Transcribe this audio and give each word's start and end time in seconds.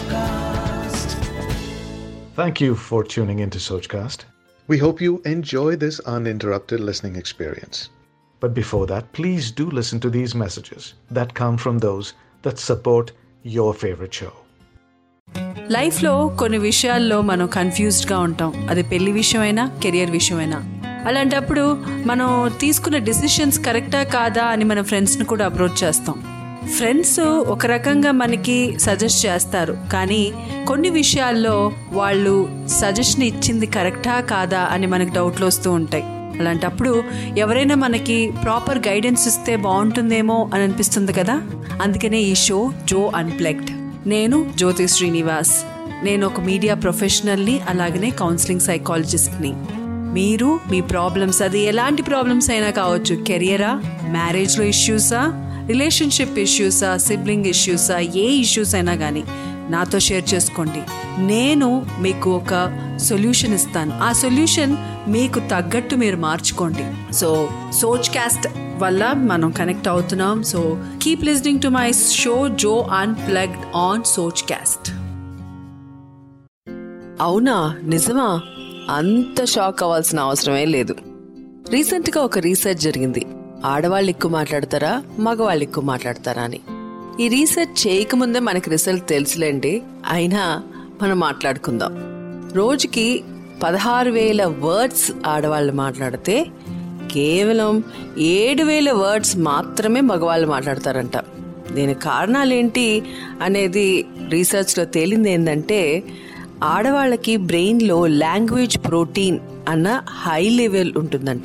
Sochcast. 0.00 1.14
Thank 2.36 2.60
you 2.60 2.74
for 2.76 3.04
tuning 3.04 3.38
into 3.40 3.58
Sochcast. 3.60 4.24
We 4.68 4.78
hope 4.78 5.00
you 5.00 5.20
enjoy 5.26 5.76
this 5.76 6.00
uninterrupted 6.08 6.80
listening 6.80 7.16
experience. 7.16 7.90
But 8.42 8.54
before 8.54 8.86
that, 8.86 9.12
please 9.12 9.50
do 9.52 9.68
listen 9.70 10.00
to 10.00 10.10
these 10.10 10.34
messages 10.34 10.94
that 11.10 11.34
come 11.34 11.58
from 11.58 11.78
those 11.78 12.14
that 12.44 12.58
support 12.60 13.12
your 13.44 13.72
favorite 13.74 14.14
show. 14.14 14.32
లైఫ్లో 15.70 16.12
కొన్ని 16.40 16.58
విషయాల్లో 16.58 17.22
మనం 17.22 17.46
కన్ఫ్యూజ్డ్గా 17.56 18.16
ఉంటాం 18.18 18.52
అది 18.70 18.82
పెళ్ళి 18.82 19.12
విషయమైనా 19.12 19.64
career 19.82 20.10
విషయమైనా 20.10 20.58
అలాంటప్పుడు 21.08 21.64
మనం 22.10 22.28
తీసుకున్న 22.62 22.98
డిసిషన్స్ 23.08 23.58
కరెక్టా 23.66 24.02
కాదా 24.16 24.44
అని 24.54 24.64
మన 24.70 24.80
ఫ్రెండ్స్ని 24.90 25.24
కూడా 25.32 25.44
అప్రోచ్ 25.50 25.78
చేస్తాం 25.84 26.16
ఫ్రెండ్స్ 26.68 27.20
ఒక 27.20 27.66
రకంగా 27.66 28.12
మనకి 28.12 28.78
సజెస్ట్ 28.78 29.26
చేస్తారు. 29.26 29.76
కానీ 29.92 30.32
కొన్ని 30.68 30.90
విషయాల్లో 30.90 31.72
వాళ్ళు 31.92 32.48
సజెషన్ 32.66 33.22
ఇచ్చింది 33.22 33.66
కరెక్టా 33.66 34.20
కాదా 34.20 34.60
అని 34.60 34.86
మనకు 34.86 35.14
డౌట్లు 35.14 35.46
వస్తూ 35.46 35.72
ఉంటాయి. 35.72 36.02
అలాంటప్పుడు 36.40 37.02
ఎవరైనా 37.38 37.74
మనకి 37.74 38.32
ప్రాపర్ 38.42 38.78
గైడెన్స్ 38.78 39.28
ఇస్తే 39.28 39.56
బాగుంటుందేమో 39.56 40.50
అని 40.54 40.62
అనిపిస్తుంది 40.62 41.12
కదా? 41.12 41.42
అందుకనే 41.82 42.20
ఈ 42.20 42.34
షో 42.34 42.72
జో 42.84 43.12
అన్ప్లెక్డ్ 43.16 43.70
నేను 44.08 44.50
జ్యోతి 44.56 44.88
శ్రీనివాస్. 44.88 45.62
నేను 46.04 46.26
ఒక 46.26 46.40
మీడియా 46.40 46.74
ప్రొఫెషనల్ని 46.74 47.60
అలాగనే 47.68 48.10
కౌన్సిలింగ్ 48.10 48.60
సైకాలజిస్ట్ని 48.60 49.52
మీరు 50.12 50.60
మీ 50.70 50.80
ప్రాబ్లమ్స్ 50.80 51.42
అది 51.42 51.60
ఎలాంటి 51.60 52.02
ప్రాబ్లమ్స్ 52.02 52.50
అయినా 52.50 52.70
కావచ్చు. 52.70 53.16
కెరియరా 53.16 53.82
మ్యారేజ్లో 54.08 54.64
ఇష్యూసా 54.64 55.46
రిలేషన్షిప్ 55.70 56.38
ఇష్యూసా 56.38 56.96
సిబ్లింగ్ 56.96 57.46
ఇష్యూసా 57.46 57.98
ఏ 57.98 58.28
ఇష్యూస్ 58.28 58.74
అయినా 58.74 58.94
కానీ 58.94 59.24
నాతో 59.70 59.98
షేర్ 59.98 60.34
చేసుకోండి. 60.34 60.82
నేను 61.22 61.86
మీకు 62.00 62.30
ఒక 62.30 62.54
సొల్యూషన్ 62.96 63.54
ఇస్తాను. 63.54 63.92
ఆ 64.02 64.12
సొల్యూషన్ 64.12 64.76
మీకు 65.08 65.40
తగ్గట్టు 65.40 65.96
మీరు 65.96 66.16
మార్చుకోండి. 66.16 67.14
సో 67.14 67.48
సోచ్ 67.78 68.10
క్యాస్ట్ 68.10 68.48
వల్ల 68.78 69.12
మనం 69.12 69.50
కనెక్ట్ 69.50 69.88
అవుతున్నాం. 69.88 70.42
So 70.42 70.84
keep 71.02 71.24
listening 71.24 71.60
to 71.60 71.68
my 71.68 71.92
show 71.92 72.48
Jo 72.48 72.80
unplugged 72.80 73.76
on 73.76 74.02
Soch 74.06 74.42
cast 74.42 74.92
అవునా? 77.20 77.76
నిజమా? 77.82 78.40
అంత 78.90 79.44
షాక్ 79.44 79.82
అవ్వాల్సిన 79.82 80.20
అవసరమే 80.20 80.64
లేదు. 80.64 80.96
రీసెంట్గా 81.70 82.24
ఒక 82.24 82.38
రీసెర్చ్ 82.38 82.80
జరిగింది. 82.80 83.26
ఆడవాళ్ళు 83.64 84.10
ఎక్కువ 84.10 84.30
మాట్లాడతారా? 84.30 85.02
మగవాళ్ళు 85.18 85.62
ఎక్కువ 85.62 85.84
మాట్లాడతారా 85.84 86.42
అని. 86.42 86.60
ఈ 87.20 87.28
రీసెర్చ్ 87.28 87.86
చేయకముందే 87.86 88.38
మనకి 88.38 88.70
రిజల్ట్ 88.70 89.08
తెలుసులేండి. 89.08 89.82
అయినా 90.10 90.62
మనం 91.02 91.20
మాట్లాడుకుందాం. 91.20 91.92
రోజుకి 92.52 93.22
పదహారు 93.62 94.10
వేల 94.10 94.44
వర్డ్స్ 94.44 95.12
ఆడవాళ్ళు 95.26 95.72
మాట్లాడితే 95.72 96.46
కేవలం 97.12 97.82
ఏడు 98.18 98.62
వేల 98.62 98.92
వర్డ్స్ 98.92 99.36
మాత్రమే 99.36 100.00
మగవాళ్ళు 100.00 100.46
మాట్లాడతారంట. 100.46 101.16
దీని 101.72 101.94
కారణాలేంటి 101.94 103.02
అనేది 103.42 104.06
రీసెర్చ్లో 104.28 104.84
తేలింది 104.84 105.32
ఏంటంటే 105.32 106.02
ఆడవాళ్ళకి 106.64 107.36
బ్రెయిన్లో 107.36 108.06
లాంగ్వేజ్ 108.06 108.78
ప్రోటీన్ 108.78 109.38
అన్న 109.68 110.02
హై 110.08 110.48
లెవెల్ 110.48 110.92
ఉంటుందంట. 110.96 111.42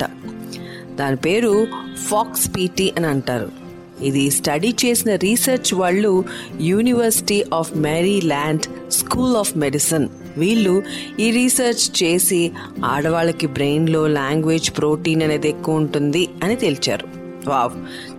దాని 0.94 1.16
పేరు 1.16 1.66
ఫాక్స్ 1.96 2.56
పీటీ 2.56 2.92
అని 2.96 3.06
అంటారు. 3.06 3.66
ఇది 4.02 4.30
స్టడీ 4.30 4.74
చేసిన 4.84 5.14
రీసెర్చ్ 5.14 5.74
వాళ్ళు 5.74 6.24
university 6.60 7.44
of 7.54 7.76
Maryland 8.20 8.92
school 8.92 9.36
of 9.36 9.56
medicine. 9.56 10.08
వీళ్ళు 10.36 10.82
ఈ 11.20 11.30
రీసెర్చ్ 11.30 12.02
చేసి 12.02 12.52
ఆడవాళ్ళకి 12.84 13.46
బ్రెయిన్లో 13.46 14.06
లాంగ్వేజ్ 14.06 14.78
ప్రోటీన్ 14.78 15.22
అనేది 15.22 15.48
ఎక్కువ 15.48 15.74
ఉంటుంది 15.74 16.28
అని 16.42 16.56
తేల్చారు. 16.56 17.08
వావ్! 17.48 17.72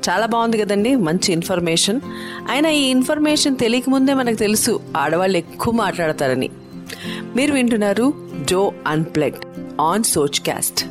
చాలా 0.10 0.26
బాగుంది 0.26 0.58
కదండి 0.58 0.96
మంచి 0.96 1.34
ఇన్ఫర్మేషన్. 1.34 2.02
అయినా 2.50 2.70
ఈ 2.70 2.82
ఇన్ఫర్మేషన్ 2.82 3.58
తెలియకముందే 3.58 4.14
మనకు 4.14 4.36
తెలుసు 4.36 4.80
ఆడవాళ్ళు 4.98 5.38
ఎక్కువ 5.38 5.74
మాట్లాడతారని. 5.74 6.50
మీరు 7.36 7.54
వింటున్నారు 7.54 8.14
జో 8.50 8.72
అన్ప్లెగ్డ్ 8.88 9.46
ఆన్ 9.82 10.04
సోచ్ 10.04 10.40
క్యాస్ట్ 10.40 10.86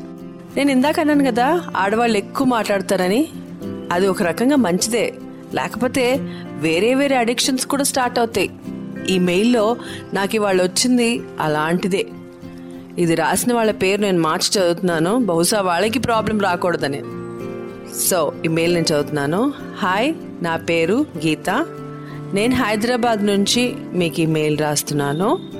నేను 0.56 0.70
ఇందాక 0.70 1.00
అన్నాను 1.00 1.24
కదా 1.24 1.62
ఆడవాళ్ళు 1.76 2.18
ఎక్కువ 2.18 2.46
మాట్లాడతారని. 2.46 3.28
అది 3.92 4.06
ఒక 4.06 4.22
రకంగా 4.22 4.56
మంచిదే. 4.56 5.14
లేకపోతే 5.54 6.16
వేరే 6.58 6.94
వేరే 6.94 7.16
అడిక్షన్స్ 7.16 7.66
కూడా 7.66 7.84
స్టార్ట్ 7.84 8.18
అవుతాయి. 8.18 8.50
ఈ 9.10 9.18
మెయిల్లో 9.18 9.76
నాకు 10.14 10.34
ఇవాళ 10.34 10.62
వచ్చింది 10.62 11.22
అలాంటిదే. 11.40 12.06
ఇది 12.98 13.14
రాసిన 13.14 13.52
వాళ్ళ 13.52 13.70
పేరు 13.70 14.00
నేను 14.00 14.20
మార్చి 14.20 14.60
చదువుతున్నాను. 14.60 15.18
బహుశా 15.18 15.60
వాళ్ళకి 15.60 15.98
ప్రాబ్లం 15.98 16.40
రాకూడదని. 16.40 17.02
సో 18.08 18.34
ఈ 18.44 18.48
మెయిల్ 18.48 18.74
నేను 18.74 18.92
చదువుతున్నాను. 18.92 19.52
హాయ్ 19.76 20.14
నా 20.42 20.56
పేరు 20.56 21.06
గీత. 21.26 21.50
నేను 22.34 22.54
హైదరాబాద్ 22.54 23.26
నుంచి 23.26 23.74
మీకు 23.92 24.20
ఈ 24.20 24.26
మెయిల్ 24.26 24.58
రాస్తున్నాను. 24.58 25.55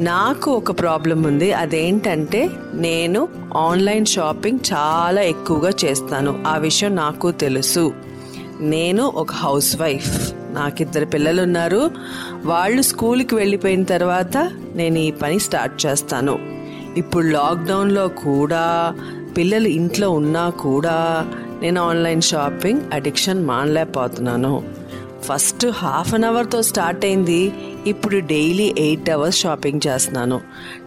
నాకు 0.00 0.50
ఒక 0.50 0.80
ప్రాబ్లం 0.80 1.22
ఉంది. 1.22 1.52
అదేంటంటే 1.52 2.50
నేను 2.74 3.28
ఆన్లైన్ 3.56 4.06
షాపింగ్ 4.06 4.58
చాలా 4.72 5.22
ఎక్కువగా 5.22 5.72
చేస్తాను. 5.84 6.44
ఆ 6.46 6.56
విషయం 6.56 6.96
నాకు 6.96 7.30
తెలుసు. 7.30 7.92
నేను 8.60 9.02
ఒక 9.02 9.32
హౌస్ 9.32 9.76
వైఫ్. 9.76 10.32
నాకు 10.50 10.82
ఇద్దరు 10.82 11.04
పిల్లలు 11.04 11.42
ఉన్నారు 11.42 11.90
వాళ్ళు 12.44 12.82
స్కూల్కి 12.82 13.34
వెళ్ళిపోయిన 13.34 13.82
తర్వాత 13.82 14.36
నేను 14.74 14.98
ఈ 14.98 15.10
పని 15.10 15.38
స్టార్ట్ 15.38 15.86
చేస్తాను. 15.86 16.38
ఇప్పుడు 16.96 17.26
లాక్డౌన్లో 17.26 18.08
కూడా 18.08 18.94
పిల్లలు 19.36 19.68
ఇంట్లో 19.68 20.10
ఉన్నా 20.10 20.50
కూడా 20.50 21.26
నేను 21.62 21.82
ఆన్లైన్ 21.82 22.22
షాపింగ్ 22.22 22.80
అడిక్షన్ 22.92 23.44
మానలేకపోతున్నాను. 23.44 24.81
ఫస్ట్ 25.24 25.66
హాఫ్ 25.66 26.14
అన్ 26.14 26.24
అవర్తో 26.24 26.62
స్టార్ట్ 26.62 27.04
అయింది. 27.04 27.52
ఇప్పుడు 27.86 28.16
డైలీ 28.16 28.74
ఎయిట్ 28.78 29.10
అవర్స్ 29.10 29.38
షాపింగ్ 29.38 29.80
చేస్తున్నాను. 29.86 30.40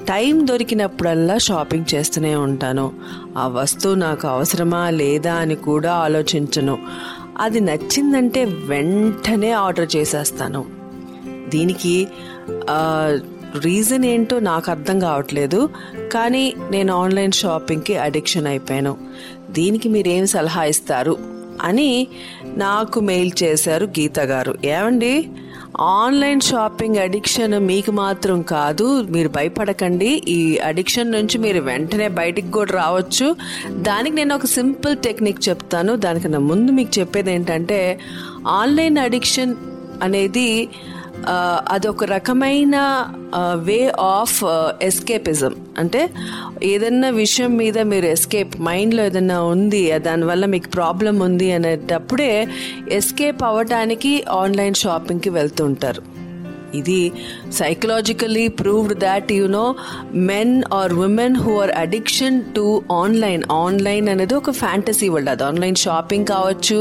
టైం 0.03 0.47
దొరికినప్పుడల్లా 0.47 1.38
షాపింగ్ 1.38 1.85
చేస్తూనే 1.96 2.35
ఉంటాను. 2.35 2.94
ఆ 3.38 3.47
వస్తువు 3.47 3.96
నాకు 3.96 4.28
అవసరమా 4.28 4.90
లేదా 4.90 5.34
అని 5.34 5.56
కూడా 5.56 5.94
ఆలోచించను. 5.94 6.78
అది 7.38 7.59
నచ్చిందంటే 7.59 8.46
వెంటనే 8.46 9.51
ఆర్డర్ 9.51 9.96
చేసేస్తాను. 9.96 10.66
దీనికి 11.47 12.07
రీజన్ 13.63 14.06
ఏంటో 14.06 14.40
నాకు 14.40 14.72
అర్థం 14.72 15.00
కావట్లేదు. 15.00 15.69
కానీ 16.13 16.53
నేను 16.72 16.94
ఆన్లైన్ 16.96 17.31
షాపింగ్కి 17.31 17.97
అడిక్షన్ 17.97 18.47
అయిపోయాను. 18.47 18.97
దీనికి 19.50 19.90
మీరేం 19.90 20.28
సలహా 20.28 20.63
ఇస్తారు? 20.63 21.34
అని 21.62 22.08
నాకు 22.58 23.00
మెయిల్ 23.00 23.32
చేశారు 23.44 23.86
గీత 23.86 24.20
గారు. 24.20 24.56
ఏమండి? 24.66 25.30
ఆన్లైన్ 25.80 26.42
షాపింగ్ 26.42 26.96
అడిక్షన్ 26.96 27.60
మీకు 27.60 27.92
మాత్రం 27.92 28.42
కాదు 28.42 29.02
మీరు 29.02 29.30
భయపడకండి. 29.30 30.24
ఈ 30.28 30.58
అడిక్షన్ 30.58 31.12
నుంచి 31.12 31.38
మీరు 31.38 31.60
వెంటనే 31.60 32.08
బయటికి 32.08 32.52
కూడా 32.52 32.74
రావచ్చు. 32.74 33.36
దానికి 33.70 34.16
నేను 34.16 34.36
ఒక 34.36 34.46
సింపుల్ 34.46 34.98
టెక్నిక్ 34.98 35.50
చెప్తాను. 35.50 35.96
దానికన్నా 35.96 36.40
ముందు 36.40 36.72
మీకు 36.72 37.00
చెప్పేది 37.00 37.34
ఏంటంటే 37.34 38.00
ఆన్లైన్ 38.48 38.98
అడిక్షన్ 38.98 39.56
అనేది 40.04 40.68
అదొక 41.70 42.03
రకమైన 42.03 43.06
వే 43.53 43.94
ఆఫ్ 44.00 44.44
ఎస్కేపిజం. 44.81 45.56
అంటే 45.78 46.09
ఏదన్నా 46.64 47.09
విషయం 47.09 47.58
మీద 47.58 47.80
మీరు 47.80 48.06
ఎస్కేప్ 48.06 48.62
మైండ్లో 48.62 49.06
ఏదన్నా 49.06 49.42
ఉంది 49.44 50.00
దానివల్ల 50.00 50.46
మీకు 50.46 50.70
ప్రాబ్లం 50.70 51.20
ఉంది 51.20 51.52
అనేటప్పుడే 51.52 52.48
ఎస్కేప్ 52.92 53.44
అవ్వటానికి 53.44 54.24
ఆన్లైన్ 54.31 54.74
షాపింగ్కి 54.74 55.30
వెళ్తుంటారు 55.30 56.03
ఇది 56.75 57.02
psychologically 57.52 58.47
proved 58.47 58.94
that 59.00 59.32
you 59.32 59.47
know 59.47 59.66
men 60.14 60.64
or 60.73 60.94
women 60.94 61.35
who 61.35 61.53
are 61.61 61.72
addiction 61.78 62.40
to 62.55 62.66
online 62.91 63.44
online 63.52 64.09
అనేది 64.09 64.34
ఒక 64.34 64.52
ఫ్యాంటసీ 64.52 65.09
వరల్డ్ 65.09 65.29
అది 65.29 65.44
ఆన్లైన్ 65.44 65.76
షాపింగ్ 65.76 66.26
కావచ్చు 66.26 66.79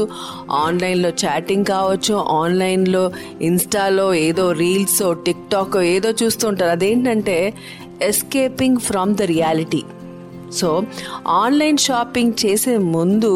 ఆన్లైన్లో 0.63 1.09
చాటింగ్ 1.25 1.65
కావచ్చు 1.65 2.15
ఆన్లైన్లో 2.41 3.03
ఇన్స్టాలో 3.41 4.13
ఏదో 4.13 4.51
రీల్స్ 4.51 5.01
టిక్ 5.25 5.49
టాక్ 5.51 5.77
ఏదో 5.87 6.11
చూస్తుంటారు 6.23 6.71
అదేంటంటే 6.71 7.37
escaping 8.01 8.77
from 8.77 9.15
the 9.15 9.21
reality 9.33 9.83
so 10.51 10.69
online 11.35 11.77
shopping 11.77 12.33
చేసే 12.45 12.77
ముందు 12.77 13.31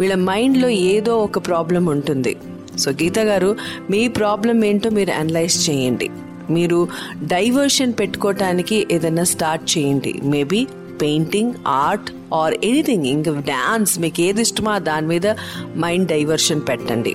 వీళ్ళ 0.00 0.14
మైండ్లో 0.14 0.68
ఏదో 0.68 1.12
ఒక 1.18 1.38
ప్రాబ్లం 1.48 1.86
ఉంటుంది. 1.86 2.32
సో 2.78 2.90
గీత 3.00 3.18
గారు 3.28 3.50
మీ 3.90 4.02
ప్రాబ్లం 4.18 4.58
ఏంటో 4.64 4.90
మీరు 4.90 5.12
అనలైజ్ 5.20 5.56
చేయండి 5.66 6.08
మీరు 6.50 6.78
డైవర్షన్ 7.32 7.92
పెట్టుకోవటానికి 7.98 8.78
ఏదైనా 8.90 9.24
స్టార్ట్ 9.32 9.66
చేయండి 9.74 10.14
maybe 10.32 10.60
painting 11.02 11.52
art 11.78 12.08
or 12.34 12.54
anything 12.64 13.06
ఇంక 13.12 13.28
డాన్స్ 13.48 13.94
మీకు 13.98 14.22
ఏది 14.22 14.42
ఇష్టమో 14.42 14.74
దాని 14.88 15.08
మీద 15.08 15.26
మైండ్ 15.84 16.08
డైవర్షన్ 16.08 16.64
పెట్టండి 16.70 17.14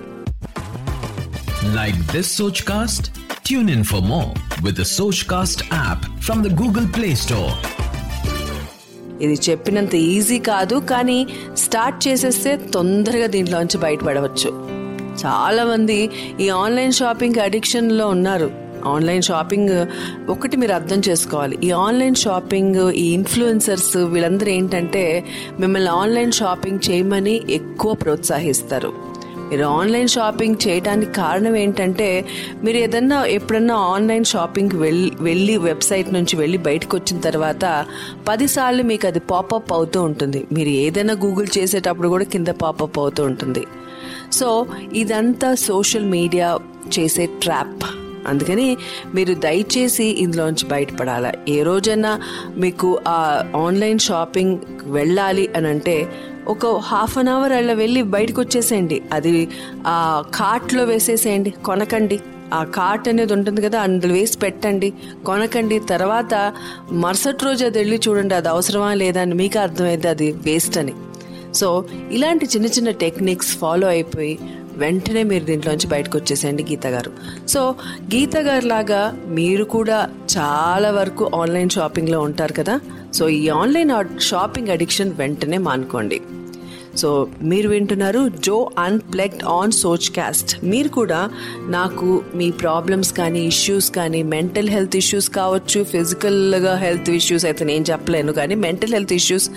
Like 1.71 1.98
this 2.07 2.27
Sochcast? 2.38 3.03
Tune 3.44 3.69
in 3.69 3.83
for 3.83 4.01
more 4.03 4.30
with 4.62 4.75
the 4.75 4.86
Sochcast 4.88 5.60
app 5.80 6.01
from 6.19 6.42
the 6.42 6.51
Google 6.62 6.88
Play 6.89 7.13
Store. 7.18 7.51
ఇది 9.21 9.38
చెప్పినంత 9.48 9.94
ఈజీ 10.12 10.38
కాదు 10.48 10.75
కానీ 10.92 11.19
స్టార్ట్ 11.57 12.00
చేసేస్తే 12.07 12.51
తొందరగా 12.74 13.27
దీంట్లోంచి 13.27 13.77
బయటపడవచ్చు 13.80 14.50
చాలా 15.25 15.64
మంది 15.66 16.10
ఈ 16.42 16.50
ఆన్లైన్ 16.50 16.92
షాపింగ్ 16.92 17.40
అడిక్షన్లో 17.40 18.08
ఉన్నారు. 18.08 18.52
ఆన్లైన్ 18.86 19.22
షాపింగ్ 19.22 19.86
ఒకటి 20.30 20.58
మీరు 20.58 20.72
అర్థం 20.72 21.02
చేసుకోవాలి. 21.10 21.58
ఈ 21.64 21.72
ఆన్లైన్ 21.72 22.16
షాపింగ్ 22.16 22.92
ఈ 22.92 23.14
ఇన్ఫ్లుయెన్సర్స్ 23.14 23.98
వీళ్ళందరూ 23.98 24.52
ఏంటంటే 24.52 25.25
మిమ్మల్ని 25.60 25.90
ఆన్లైన్ 25.90 26.31
షాపింగ్ 26.31 26.80
చేయమని 26.90 27.42
ఎక్కువ 27.50 27.94
ప్రోత్సహిస్తారు. 27.94 28.94
మీరు 29.50 29.64
ఆన్లైన్ 29.64 30.08
షాపింగ్ 30.08 30.56
చేయడానికి 30.68 31.12
కారణం 31.14 31.56
ఏంటంటే 31.56 32.25
మీరు 32.63 32.78
ఏదన్నా 32.78 33.25
ఎప్పుడన్నా 33.25 33.75
ఆన్లైన్ 33.75 34.25
షాపింగ్ 34.25 34.75
వెళ్ళి 34.75 35.12
వెళ్ళి 35.22 35.58
వెబ్సైట్ 35.58 36.13
నుంచి 36.13 36.36
వెళ్ళి 36.36 36.58
బయటకు 36.58 36.98
వచ్చిన 36.98 37.20
తర్వాత 37.20 37.86
పదిసార్లు 38.28 38.84
మీకు 38.84 39.08
అది 39.08 39.20
పాపప్ 39.20 39.74
అవుతూ 39.74 40.02
ఉంటుంది. 40.04 40.48
మీరు 40.52 40.70
ఏదైనా 40.70 41.13
గూగుల్ 41.13 41.48
చేసేటప్పుడు 41.58 42.08
కూడా 42.08 42.24
కింద 42.24 42.48
పాపప్ 42.48 43.00
అవుతూ 43.00 43.24
ఉంటుంది. 43.24 43.63
సో 44.31 44.65
ఇదంతా 44.94 45.56
సోషల్ 45.56 46.06
మీడియా 46.06 46.59
చేసే 47.00 47.25
ట్రాప్. 47.25 47.83
అందుకని 48.27 48.77
మీరు 49.15 49.33
దయచేసి 49.33 50.03
ఇందులోంచి 50.03 50.69
బయటపడాలా. 50.69 51.31
ఏ 51.50 51.63
రోజైనా 51.63 52.21
మీకు 52.57 53.00
ఆ 53.07 53.44
ఆన్లైన్ 53.56 54.00
షాపింగ్ 54.00 54.57
వెళ్ళాలి 54.83 55.50
అని 55.56 55.68
అంటే 55.68 56.12
ఒక 56.47 56.65
హాఫ్ 56.65 57.18
అన్ 57.18 57.27
అవర్ 57.27 57.51
అలా 57.51 57.74
వెళ్ళి 57.74 58.01
బయటకు 58.01 58.41
వచ్చేసేయండి 58.41 59.01
అది 59.13 59.50
ఆ 59.88 60.24
కార్ట్లో 60.35 60.83
వేసేసేయండి. 60.83 61.50
కొనకండి. 61.50 62.19
ఆ 62.53 62.63
కార్ట్ 62.63 63.09
అనేది 63.09 63.33
ఉంటుంది 63.33 63.62
కదా 63.62 63.81
అందులో 63.81 64.13
వేసి 64.13 64.38
పెట్టండి. 64.38 64.94
కొనకండి. 65.25 65.79
తర్వాత 65.79 66.53
మరుసటి 66.91 67.45
రోజు 67.45 67.65
అది 67.65 67.77
వెళ్ళి 67.77 68.00
చూడండి 68.07 68.35
అది 68.35 68.50
అవసరమా 68.50 68.94
లేదా 68.94 69.21
అని 69.21 69.33
మీకు 69.33 69.59
అర్థమైంది 69.59 70.07
అది 70.07 70.31
వేస్ట్ 70.31 70.77
అని. 70.77 70.94
సో 71.57 71.69
ఇలాంటి 72.12 72.45
చిన్న 72.45 72.68
చిన్న 72.68 72.89
టెక్నిక్స్ 73.04 73.51
ఫాలో 73.57 73.88
అయిపోయి 73.88 74.33
వెంటనే 74.81 75.21
మీరు 75.24 75.45
దీంట్లోంచి 75.45 75.88
బయటకు 75.88 76.15
వచ్చేసేయండి 76.18 76.63
గీత 76.63 76.88
గారు. 76.88 77.12
సో 77.48 77.62
గీత 78.13 78.38
గారు 78.38 78.65
లాగా 78.65 79.01
మీరు 79.39 79.63
కూడా 79.75 80.00
చాలా 80.38 80.92
వరకు 80.92 81.25
ఆన్లైన్ 81.36 81.75
షాపింగ్లో 81.77 82.19
ఉంటారు 82.21 82.54
కదా? 82.54 82.75
సో 83.13 83.30
ఈ 83.30 83.50
ఆన్లైన్ 83.62 83.94
షాపింగ్ 84.30 84.74
అడిక్షన్ 84.75 85.13
వెంటనే 85.21 85.57
మానుకోండి. 85.57 86.19
సో 87.01 87.09
మీరు 87.42 87.68
వింటున్నారు 87.69 88.21
జో 88.45 88.56
అన్ప్లెక్ట్ 88.80 89.44
ఆన్ 89.56 89.74
సోచ్ 89.81 90.07
క్యాస్ట్ 90.10 90.51
మీరు 90.65 90.89
కూడా 90.89 91.19
నాకు 91.75 92.07
మీ 92.36 92.48
ప్రాబ్లమ్స్ 92.63 93.12
కానీ 93.13 93.42
ఇష్యూస్ 93.45 93.89
కానీ 93.92 94.21
మెంటల్ 94.36 94.69
హెల్త్ 94.69 94.95
ఇష్యూస్ 94.95 95.30
కావచ్చు 95.30 95.81
ఫిజికల్గా 95.83 96.74
హెల్త్ 96.86 97.10
ఇష్యూస్ 97.10 97.45
అయితే 97.45 97.65
నేను 97.65 97.86
చెప్పలేను 97.92 98.33
కానీ 98.33 98.56
మెంటల్ 98.65 98.95
హెల్త్ 98.98 99.13
ఇష్యూస్ 99.13 99.48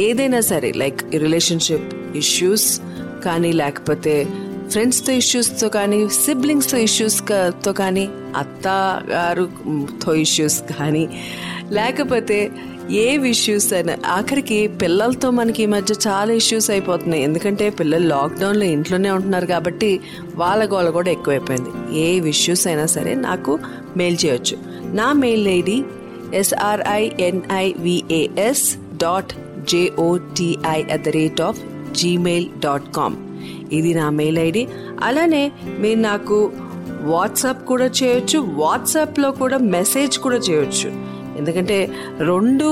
ఏదైనా 0.00 0.40
సరే 0.40 0.72
లైక్ 0.72 1.14
రిలేషన్షిప్ 1.14 2.16
ఇష్యూస్ 2.16 2.80
కానీ 3.24 3.52
లేకపోతే 3.52 4.26
ఫ్రెండ్స్తో 4.70 5.12
ఇష్యూస్తో 5.12 5.68
కానీ 5.68 6.08
సిబ్లింగ్స్తో 6.08 6.78
ఇష్యూస్తో 6.78 7.72
కానీ 7.72 8.10
అత్త 8.36 8.98
గారుతో 9.10 10.14
ఇష్యూస్ 10.14 10.62
కానీ 10.78 11.08
లేకపోతే 11.72 12.50
ఏ 12.90 13.16
ఇష్యూస్ 13.16 13.72
అయినా 13.72 13.98
ఆఖరికి 14.06 14.68
పిల్లలతో 14.68 15.30
మనకి 15.30 15.62
ఈ 15.62 15.66
మధ్య 15.66 15.94
చాలా 16.08 16.32
ఇష్యూస్ 16.32 16.70
అయిపోతున్నాయి. 16.70 17.22
ఎందుకంటే 17.22 17.70
పిల్లలు 17.70 18.06
లాక్డౌన్లో 18.06 18.64
ఇంట్లోనే 18.64 19.10
ఉంటున్నారు 19.10 19.46
కాబట్టి 19.46 20.00
వాళ్ళ 20.34 20.72
గోల 20.72 20.90
కూడా 20.90 21.10
ఎక్కువైపోయింది. 21.10 21.98
ఏ 21.98 22.28
ఇష్యూస్ 22.28 22.66
అయినా 22.66 22.86
సరే 22.86 23.14
నాకు 23.14 23.58
మెయిల్ 23.96 24.16
చేయొచ్చు. 24.24 24.56
నా 24.96 25.12
mail 25.12 25.48
ID 25.48 25.84
SRINIVAS 26.34 28.76
dot 28.96 29.45
JOTI 29.72 30.78
at 30.94 31.04
the 31.08 31.14
rate 31.18 31.42
of 31.48 31.60
Gmail 31.92 32.46
dot 32.64 32.88
com 32.96 33.16
ఇది 33.72 33.90
నా 33.94 34.06
మెయిల్ 34.20 34.38
ఐడి 34.38 34.62
అలానే 35.02 35.44
మీరు 35.82 36.00
నాకు 36.10 36.38
వాట్సాప్ 37.12 37.60
కూడా 37.70 37.86
చేయొచ్చు 37.98 38.38
వాట్సాప్లో 38.62 39.28
కూడా 39.40 39.56
మెసేజ్ 39.74 40.14
కూడా 40.24 40.38
చేయొచ్చు. 40.48 40.88
ఎందుకంటే 41.40 41.76
రెండు 42.28 42.66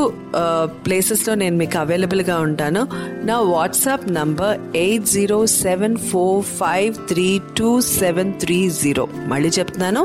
ప్లేసెస్లో 0.85 1.33
నేను 1.41 1.57
మీకు 1.57 1.77
అవైలబుల్గా 1.79 2.37
ఉంటాను. 2.47 2.83
నా 3.29 3.37
WhatsApp 3.55 4.07
number 4.13 4.55
eight 4.77 5.07
zero 5.07 5.39
seven 5.47 5.97
four 6.11 6.39
five 6.61 6.95
three 7.11 7.27
two 7.59 7.71
seven 7.81 8.33
three 8.45 8.59
zero 8.83 9.05
మళ్ళీ 9.33 9.51
చెప్తున్నాను. 9.59 10.05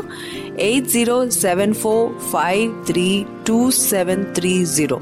Eight 0.59 0.89
zero 0.95 1.17
seven 1.45 1.75
four 1.83 2.05
five 2.33 2.67
three 2.89 3.07
two 3.47 3.59
seven 3.71 4.25
three 4.37 4.53
zero 4.75 4.99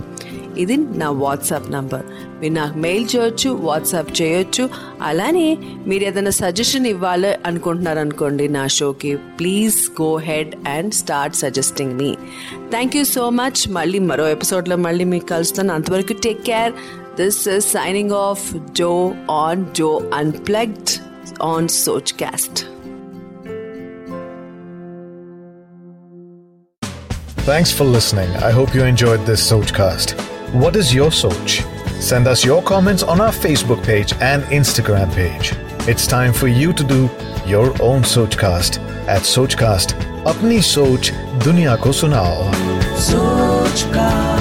ఇది 0.64 0.78
నా 0.78 1.10
వాట్సాప్ 1.10 1.72
నంబర్. 1.72 2.06
మీరు 2.42 2.54
నాకు 2.54 2.78
మెయిల్ 2.78 3.06
చేయొచ్చు 3.16 3.50
వాట్సాప్ 3.50 4.22
చేయొచ్చు. 4.22 4.70
అలానే 5.02 5.58
మీరు 5.88 6.04
ఏదైనా 6.04 6.30
సజెషన్ 6.30 6.86
ఇవ్వాలి 6.86 7.34
అనుకుంటున్నారనుకోండి 7.46 8.50
నా 8.50 8.68
షోకి 8.68 9.16
please 9.16 10.02
go 10.02 10.16
ahead 10.30 10.54
and 10.68 10.94
start 10.94 11.36
suggesting 11.36 11.94
me. 11.94 12.16
Thank 12.70 12.96
you 12.98 13.04
so 13.04 13.30
much 13.30 13.70
మళ్ళీ 13.70 14.00
మరో 14.00 14.28
ఎపిసోడ్లో 14.28 14.76
మళ్ళీ 14.76 15.04
మీకు 15.04 15.26
కలుస్తాను. 15.26 15.74
అంతవరకు 15.74 16.14
take 16.14 16.42
care 16.44 16.74
this 17.22 17.48
is 17.48 17.68
signing 17.72 18.12
off 18.12 18.48
Jo 18.82 19.14
on 19.32 19.66
Jo 19.76 19.92
unplugged 20.14 20.90
on 21.44 21.68
Soch 21.68 22.14
cast 22.24 22.62
Thanks 27.50 27.72
for 27.76 27.86
listening. 27.92 28.32
I 28.48 28.52
hope 28.56 28.72
you 28.78 28.82
enjoyed 28.94 29.22
this 29.28 29.42
Sochcast. 29.50 30.10
What 30.54 30.78
is 30.78 30.94
your 30.94 31.12
Soch? 31.12 31.62
Send 32.02 32.26
us 32.26 32.46
your 32.46 32.62
comments 32.64 33.04
on 33.04 33.20
our 33.20 33.32
Facebook 33.32 33.84
page 33.84 34.14
and 34.22 34.44
Instagram 34.44 35.14
page. 35.14 35.52
It's 35.90 36.08
time 36.08 36.32
for 36.32 36.48
you 36.48 36.72
to 36.72 36.84
do 36.86 37.10
your 37.46 37.70
own 37.82 38.04
Sochcast 38.04 38.80
at 39.08 39.24
Sochcast. 39.24 39.94
Apni 40.24 40.60
Soch 40.64 41.12
Dunya 41.40 41.78
Ko 41.78 41.90
Sunao. 41.90 42.50
Sochcast. 42.96 44.37